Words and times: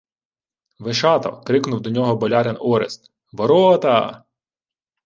—Вишато!— 0.79 1.41
крикнув 1.45 1.81
до 1.81 1.89
нього 1.89 2.15
болярин 2.15 2.57
Орест.— 2.59 3.11
Ворота-а!.. 3.33 4.23